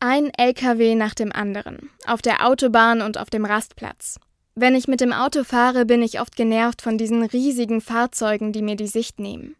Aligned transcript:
Ein 0.00 0.30
LKW 0.38 0.94
nach 0.94 1.14
dem 1.14 1.32
anderen, 1.32 1.90
auf 2.06 2.22
der 2.22 2.46
Autobahn 2.46 3.02
und 3.02 3.18
auf 3.18 3.30
dem 3.30 3.44
Rastplatz. 3.44 4.20
Wenn 4.54 4.76
ich 4.76 4.86
mit 4.86 5.00
dem 5.00 5.12
Auto 5.12 5.42
fahre, 5.42 5.86
bin 5.86 6.02
ich 6.02 6.20
oft 6.20 6.36
genervt 6.36 6.82
von 6.82 6.98
diesen 6.98 7.24
riesigen 7.24 7.80
Fahrzeugen, 7.80 8.52
die 8.52 8.62
mir 8.62 8.76
die 8.76 8.86
Sicht 8.86 9.18
nehmen. 9.18 9.56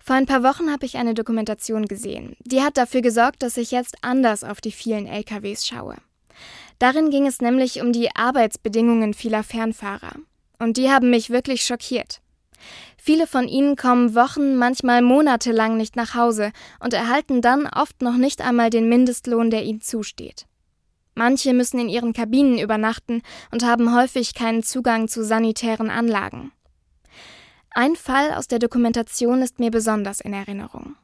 Vor 0.00 0.16
ein 0.16 0.26
paar 0.26 0.42
Wochen 0.42 0.72
habe 0.72 0.86
ich 0.86 0.96
eine 0.96 1.14
Dokumentation 1.14 1.86
gesehen. 1.86 2.34
Die 2.40 2.62
hat 2.62 2.76
dafür 2.76 3.00
gesorgt, 3.00 3.44
dass 3.44 3.56
ich 3.56 3.70
jetzt 3.70 3.94
anders 4.00 4.42
auf 4.42 4.60
die 4.60 4.72
vielen 4.72 5.06
LKWs 5.06 5.68
schaue. 5.68 5.98
Darin 6.80 7.10
ging 7.10 7.28
es 7.28 7.40
nämlich 7.40 7.80
um 7.80 7.92
die 7.92 8.08
Arbeitsbedingungen 8.16 9.14
vieler 9.14 9.44
Fernfahrer. 9.44 10.14
Und 10.58 10.76
die 10.76 10.90
haben 10.90 11.10
mich 11.10 11.30
wirklich 11.30 11.64
schockiert. 11.64 12.20
Viele 13.04 13.26
von 13.26 13.48
ihnen 13.48 13.74
kommen 13.74 14.14
Wochen, 14.14 14.54
manchmal 14.54 15.02
monatelang 15.02 15.76
nicht 15.76 15.96
nach 15.96 16.14
Hause 16.14 16.52
und 16.78 16.94
erhalten 16.94 17.42
dann 17.42 17.66
oft 17.66 18.00
noch 18.00 18.16
nicht 18.16 18.40
einmal 18.40 18.70
den 18.70 18.88
Mindestlohn, 18.88 19.50
der 19.50 19.64
ihnen 19.64 19.80
zusteht. 19.80 20.46
Manche 21.16 21.52
müssen 21.52 21.80
in 21.80 21.88
ihren 21.88 22.12
Kabinen 22.12 22.60
übernachten 22.60 23.22
und 23.50 23.64
haben 23.66 23.92
häufig 23.92 24.34
keinen 24.34 24.62
Zugang 24.62 25.08
zu 25.08 25.24
sanitären 25.24 25.90
Anlagen. 25.90 26.52
Ein 27.70 27.96
Fall 27.96 28.34
aus 28.34 28.46
der 28.46 28.60
Dokumentation 28.60 29.42
ist 29.42 29.58
mir 29.58 29.72
besonders 29.72 30.20
in 30.20 30.32
Erinnerung. 30.32 30.94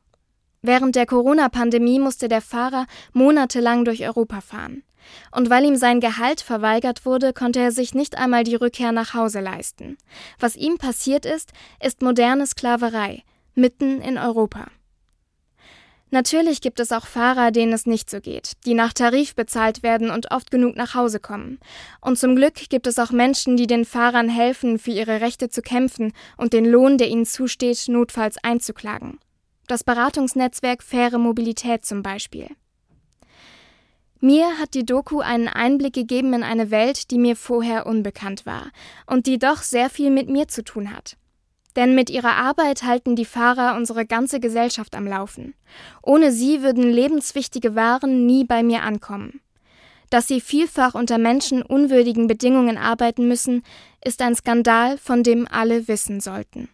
Während 0.63 0.97
der 0.97 1.07
Corona-Pandemie 1.07 1.99
musste 1.99 2.29
der 2.29 2.41
Fahrer 2.41 2.87
monatelang 3.13 3.85
durch 3.85 4.07
Europa 4.07 4.41
fahren. 4.41 4.83
Und 5.31 5.51
weil 5.51 5.65
ihm 5.65 5.77
sein 5.77 6.01
Gehalt 6.01 6.41
verweigert 6.41 7.07
wurde, 7.07 7.33
konnte 7.33 7.61
er 7.61 7.73
sich 7.73 7.95
nicht 7.95 8.19
einmal 8.19 8.45
die 8.45 8.57
Rückkehr 8.57 8.93
nach 8.93 9.15
Hause 9.15 9.41
leisten. 9.41 9.97
Was 10.39 10.57
ihm 10.57 10.77
passiert 10.77 11.25
ist, 11.25 11.53
ist 11.83 12.03
moderne 12.03 12.47
Sklaverei, 12.47 13.23
mitten 13.55 14.01
in 14.01 14.19
Europa. 14.19 14.67
Natürlich 16.11 16.63
gibt 16.63 16.81
es 16.81 16.91
auch 16.91 17.07
Fahrer, 17.07 17.51
denen 17.51 17.73
es 17.75 17.85
nicht 17.85 18.09
so 18.09 18.21
geht, 18.21 18.53
die 18.65 18.73
nach 18.73 18.95
Tarif 18.95 19.35
bezahlt 19.35 19.83
werden 19.83 20.11
und 20.11 20.31
oft 20.31 20.51
genug 20.51 20.75
nach 20.75 20.95
Hause 20.95 21.21
kommen. 21.21 21.59
Und 22.01 22.19
zum 22.19 22.35
Glück 22.35 22.55
gibt 22.71 22.87
es 22.87 22.99
auch 22.99 23.11
Menschen, 23.11 23.59
die 23.59 23.67
den 23.67 23.85
Fahrern 23.85 24.31
helfen, 24.31 24.79
für 24.79 24.91
ihre 24.91 25.21
Rechte 25.21 25.51
zu 25.51 25.61
kämpfen 25.61 26.15
und 26.39 26.55
den 26.55 26.65
Lohn, 26.65 26.97
der 26.97 27.09
ihnen 27.09 27.27
zusteht, 27.27 27.89
notfalls 27.89 28.43
einzuklagen. 28.43 29.19
Das 29.69 29.85
Beratungsnetzwerk 29.85 30.83
Faire 30.83 31.19
Mobilität 31.19 31.85
zum 31.85 32.03
Beispiel. 32.03 32.49
Mir 34.19 34.59
hat 34.59 34.73
die 34.73 34.87
Doku 34.87 35.21
einen 35.21 35.47
Einblick 35.47 35.93
gegeben 35.93 36.33
in 36.33 36.43
eine 36.43 36.71
Welt, 36.71 37.11
die 37.11 37.19
mir 37.19 37.37
vorher 37.37 37.85
unbekannt 37.85 38.47
war 38.47 38.71
und 39.07 39.27
die 39.27 39.39
doch 39.39 39.59
sehr 39.59 39.91
viel 39.91 40.11
mit 40.11 40.31
mir 40.31 40.49
zu 40.49 40.65
tun 40.65 40.97
hat. 40.97 41.19
Denn 41.77 41.95
mit 41.95 42.09
ihrer 42.09 42.37
Arbeit 42.37 42.85
halten 42.85 43.15
die 43.15 43.27
Fahrer 43.27 43.77
unsere 43.77 44.07
ganze 44.07 44.41
Gesellschaft 44.41 44.97
am 44.97 45.07
Laufen. 45.07 45.53
Ohne 46.03 46.33
sie 46.33 46.63
würden 46.63 46.91
lebenswichtige 46.91 47.75
Waren 47.75 48.25
nie 48.25 48.45
bei 48.45 48.63
mir 48.63 48.83
ankommen. 48.85 49.43
Dass 50.09 50.27
sie 50.27 50.41
vielfach 50.41 50.95
unter 50.95 51.19
menschenunwürdigen 51.19 52.27
Bedingungen 52.27 52.79
arbeiten 52.79 53.29
müssen, 53.29 53.63
ist 54.03 54.23
ein 54.23 54.35
Skandal, 54.35 54.97
von 54.97 55.23
dem 55.23 55.47
alle 55.47 55.89
wissen 55.89 56.21
sollten. 56.21 56.71